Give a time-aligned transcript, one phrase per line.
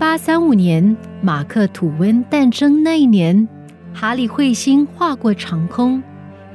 [0.00, 3.46] 八三五年，马克·吐温诞生那一年，
[3.92, 6.02] 哈利彗星划过长空。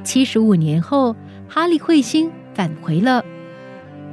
[0.02, 1.14] 七十五年后，
[1.46, 3.24] 哈利彗星返回了。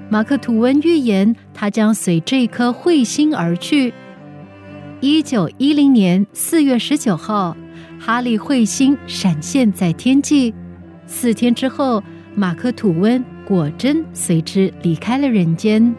[0.08, 3.92] 马克·吐温预言，他将随这颗彗星而去。
[5.02, 7.58] 一九一零年四月十九号，
[8.00, 10.54] 哈利彗星闪现在天际。
[11.08, 12.04] 四天之后，
[12.36, 15.96] 马克·吐温果真随之离开了人间。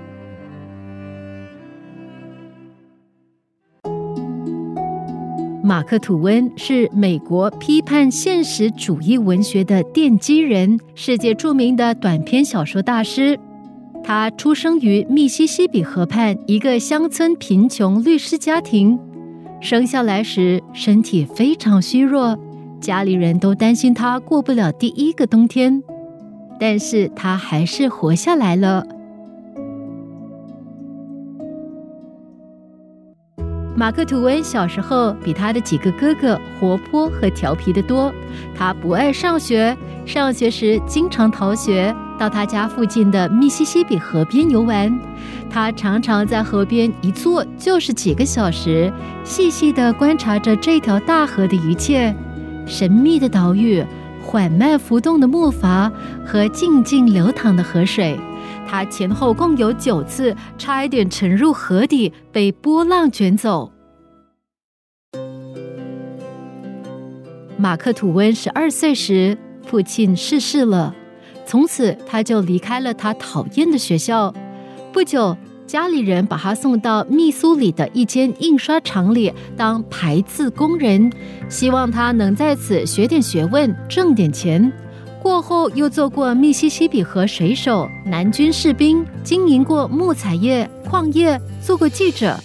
[5.66, 13.40] 马克·吐温是美国批判现实主义文学的奠基人，世界著名的短篇小说大师。
[14.02, 18.98] 他出生于密西西比河畔一个乡村贫穷律师家庭，
[19.62, 22.38] 生下来时身体非常虚弱，
[22.78, 25.82] 家里人都担心他过不了第一个冬天，
[26.60, 28.86] 但是他还是活下来了。
[33.84, 38.10] 马克·吐温小时候比他的几个哥哥活泼和调皮得多。
[38.54, 39.76] 他不爱上学，
[40.06, 44.98] 上学时经常逃学，到他家附近的密西西比河边游玩。
[45.50, 48.90] 他常常在河边一坐就是几个小时，
[49.22, 52.16] 细细地观察着这条大河的一切：
[52.64, 53.84] 神秘的岛屿、
[54.22, 55.92] 缓慢浮动的木筏
[56.24, 58.18] 和静静流淌的河水。
[58.66, 63.70] 他前后共有九次差一点沉入河底，被波浪卷走。
[67.56, 70.94] 马克·吐温十二岁时，父亲逝世了，
[71.46, 74.34] 从此他就离开了他讨厌的学校。
[74.92, 81.12] 不久，家里人把他送到密苏里的一间印刷厂里当排字工人，
[81.48, 84.72] 希望他能在此学点学问，挣点钱。
[85.22, 92.38] 过后又做过密西西比河水手、南军士兵，经营过木材业、矿业，做过记者。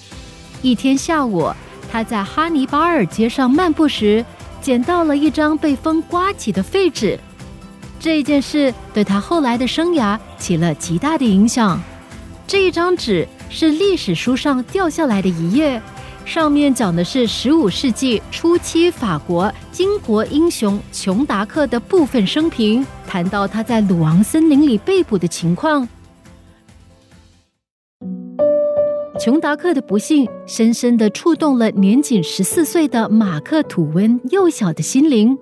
[0.61, 1.51] 一天下午，
[1.91, 4.23] 他在哈尼巴尔街上漫步时，
[4.61, 7.19] 捡到了一张被风刮起的废纸。
[7.99, 11.81] 这件事对他后来的生涯起了极大的影响。
[12.47, 15.81] 这一张纸是历史书上掉下来的一页。
[16.25, 25.87] 上面讲的是十五世纪初期法国巾帼英雄琼达克的部分生平，谈到他在鲁昂森林里被捕的情况。
[29.19, 35.37] 琼达克的不幸深深的触动了年仅十四岁的马克·吐温幼小的心灵。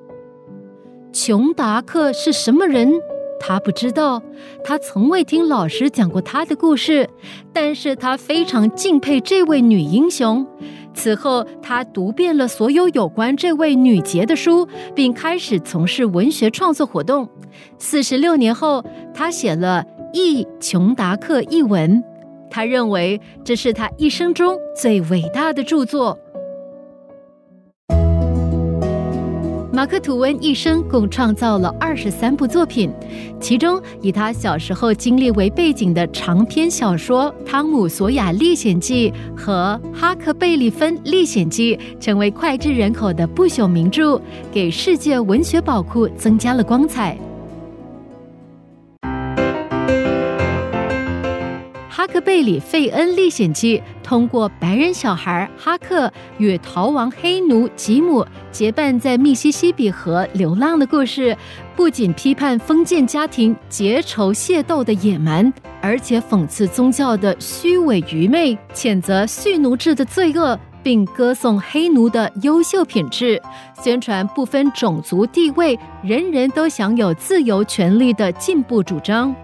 [1.14, 2.92] 琼达克是什么人？
[3.40, 4.20] 他不知道，
[4.64, 7.08] 他从未听老师讲过他的故事，
[7.54, 10.44] 但是他非常敬佩这位女英雄。
[10.96, 17.30] 此后，他读遍了所有有关这位女杰的书，并开始从事文学创作活动。
[17.78, 18.84] 四十六年后，
[19.14, 22.04] 他写了《忆琼达克》一文，
[22.50, 26.18] 他认为这是他一生中最伟大的著作。
[29.72, 32.92] 马克·吐温一生共创造了二十三部作品，
[33.40, 44.20] 其中以他小时候经历为背景的长篇小说《汤姆·索亚历险记》和《哈克贝利芬历险记》成为脍炙人口的不朽名著，
[44.52, 47.16] 给世界文学宝库增加了光彩。
[51.98, 61.36] 《哈克贝里费恩历险记》通过白人小孩哈克与逃亡黑奴吉姆结伴在密西西比河流浪的故事，
[61.76, 65.52] 不仅批判封建家庭结仇械斗的野蛮，
[65.82, 73.42] 而且讽刺宗教的虚伪愚昧，谴责蓄奴制的罪恶，并歌颂黑奴的优秀品质，
[73.82, 79.36] 宣传不分种族地位，人人都享有自由权利的进步主张。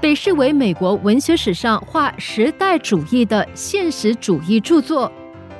[0.00, 5.10] 被视为美国文学史上划时代主义的现实主义著作。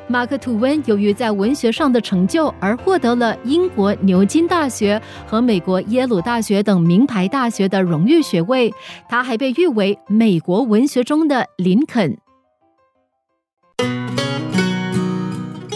[0.08, 8.72] 马克·吐温由于在文学上的成就而获得了英国牛津大学和美国耶鲁大学等名牌大学的荣誉学位。
[9.08, 12.19] 他还被誉为美国文学中的林肯。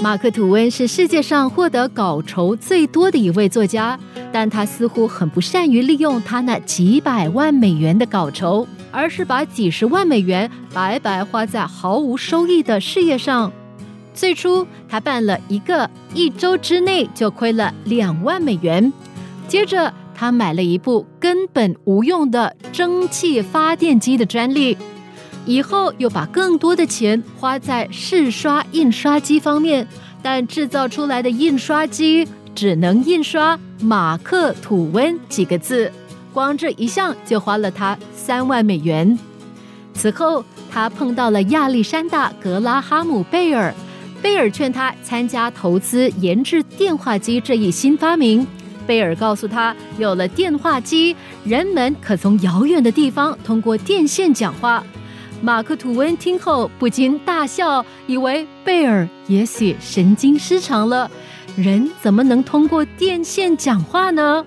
[0.05, 3.99] 马克·吐温是世界上获得稿酬最多的一位作家。
[4.31, 13.51] 但他似乎很不善于利用他那几百万美元的稿酬，而是把几十万美元白白花在毫无收益的事业上。
[14.12, 18.93] 最初，他办了一个，一周之内就亏了两万美元。
[19.49, 24.77] 接着，他买了一部根本无用的蒸汽发电机的专利，
[25.46, 29.87] 以后又把更多的钱花在试刷印刷机方面，
[30.23, 35.93] 但制造出来的印刷机只能印刷“马克·吐温”几个字，
[36.32, 39.19] 光这一项就花了他三万美元。
[39.93, 43.75] 此后，他碰到了亚历山大·格拉哈姆·贝尔。
[44.23, 48.46] 贝尔劝他参加投资研制电话机这一新发明。
[48.87, 51.14] 贝尔告诉他，有了电话机，
[51.44, 54.82] 人们可从遥远的地方通过电线讲话。
[55.44, 61.11] 马克·吐温听后不禁大笑，以为贝尔也许神经失常了。
[61.55, 64.43] 人怎么能通过电线讲话呢？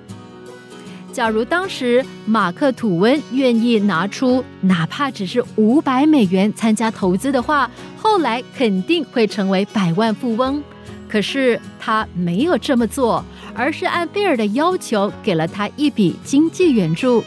[1.13, 7.69] 假如当时马克·吐温愿意拿出哪怕只是五百美元参加投资的话，
[8.01, 10.63] 后来肯定会成为百万富翁。
[11.07, 13.23] 可是他没有这么做，
[13.53, 17.23] 而是按贝尔的要求给了他一笔经济援助。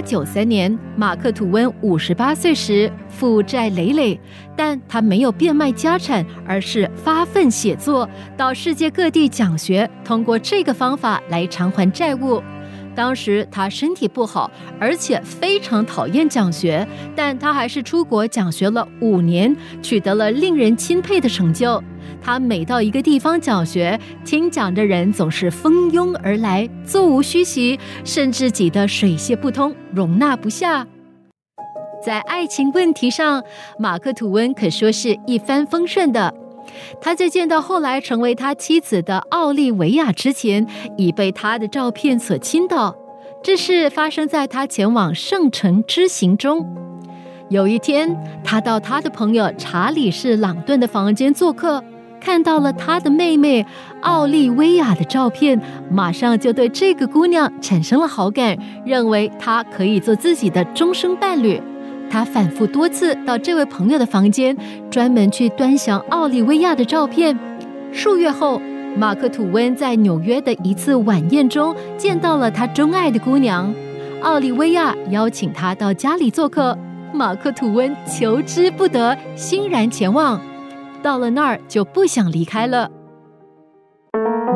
[0.00, 4.18] 九三年，马克·吐温五十八岁时，负债累累，
[4.56, 12.42] 但他没有变卖家产，而是发奋写作，到世界各地讲学，通过这个方法来偿还债务。
[12.94, 21.82] 当时他身体不好，而且非常讨厌讲学，但他还是出国讲学了五年，取得了令人钦佩的成就。
[22.22, 30.86] 他每到一个地方讲学，听讲的人总是蜂拥而来，座无虚席，甚至挤得水泄不通，容纳不下。
[32.04, 33.42] 在爱情问题上，
[33.78, 36.34] 马克·吐温可说是一帆风顺的。
[37.00, 42.94] 他在见到后来成为他妻子的奥利维亚之前，已被他的照片所倾倒。
[43.42, 46.66] 这事发生在他前往圣城之行中。
[47.48, 51.82] 有一天，他到他的朋友查理士·朗顿的房间做客，
[52.20, 53.66] 看到了他的妹妹
[54.02, 61.60] 奥利维亚的照片，马上就对这个姑娘产生了好感，认为她可以做自己的终生伴侣。
[62.10, 64.56] 他反复多次到这位朋友的房间，
[64.90, 67.38] 专门去端详奥利维亚的照片。
[67.92, 68.60] 数月后，
[68.96, 73.72] 马克·吐温在纽约的一次晚宴中见到了他钟爱的姑娘
[74.22, 76.76] 奥利维亚，邀请他到家里做客。
[77.12, 80.40] 马克·吐温求之不得，欣然前往。
[81.02, 82.90] 到了那儿就不想离开了。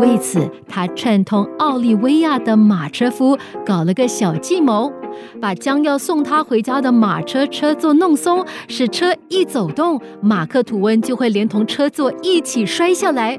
[0.00, 4.92] 为此，他串通奥利维亚的马车夫搞了个小计谋。
[5.40, 13.38] 把将要送他回家的马车车座弄松，使车一走动，马克·吐温就会连同车座一起摔下来。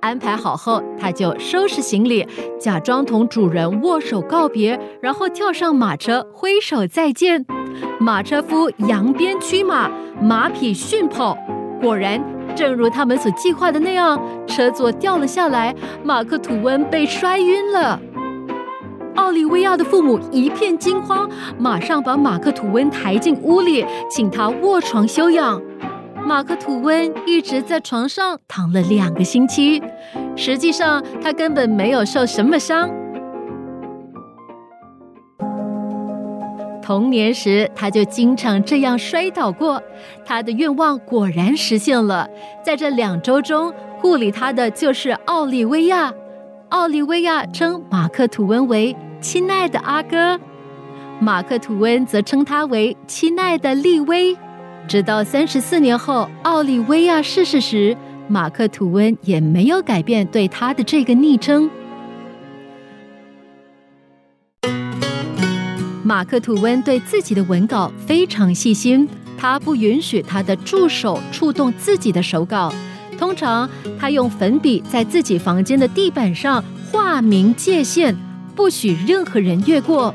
[0.00, 2.26] 安排好后，他就收拾行李，
[2.60, 7.46] 假装同主人握手告别，然后跳上马车挥手再见。
[7.98, 9.90] 马车夫扬鞭驱马，
[10.20, 11.36] 马匹迅跑。
[11.80, 12.22] 果然，
[12.56, 18.00] 正如他们所计划的那样，车座掉了下来，马克·吐温被摔晕了。
[19.14, 25.60] 奥利维亚的父母一片惊慌，马上把马克·吐温抬进屋里，请他卧床休养。
[26.24, 29.82] 马克·吐温一直在床上躺了两个星期，
[30.34, 32.90] 实际上他根本没有受什么伤。
[36.86, 39.82] 童年时他就经常这样摔倒过，
[40.24, 42.30] 他的愿望果然实现了。
[42.64, 46.14] 在这两周中，护理他的就是奥利维亚。
[46.68, 48.94] 奥利维亚称马克·吐温为。
[49.20, 50.38] 亲爱的阿哥，
[51.18, 54.36] 马克·吐温则称他为亲爱的利威。
[54.86, 57.96] 直到三十四年后，奥利维亚逝世时，
[58.28, 61.68] 马克·吐温也没有改变对他的这个昵称。
[66.06, 72.72] 马克·吐温对自己的文稿非常细心，他不允许他的助手触动自己的手稿。
[73.18, 78.16] 通常，他用粉笔在自己房间的地板上画明界限。
[78.54, 80.14] 不许任何人越过。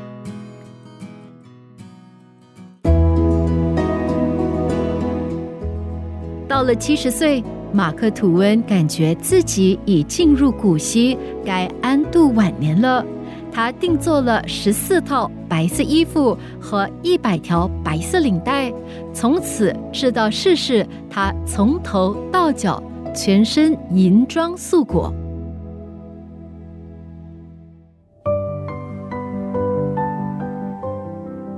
[6.48, 13.04] 到了七十岁，马克·吐温感觉自己已进入古稀，该安度晚年了。
[13.52, 18.72] 他定做了十四套白色衣服和一百条白色领带，
[19.12, 22.82] 从此直到逝世，他从头到脚
[23.14, 25.12] 全身银装素裹。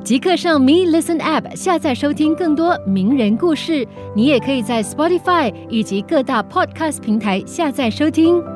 [0.02, 3.88] 即刻上 Me Listen App 下载收听更多名人故事。
[4.14, 8.53] 你也可以在 Spotify 以及各大 Podcast 平台下载收听。